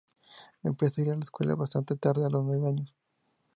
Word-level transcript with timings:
Empezó 0.63 0.99
a 0.99 1.03
ir 1.05 1.11
a 1.11 1.15
la 1.15 1.21
escuela 1.21 1.53
bastante 1.53 1.95
tarde, 1.95 2.25
a 2.25 2.29
los 2.29 2.43
nueve 2.43 2.67
años. 2.69 2.95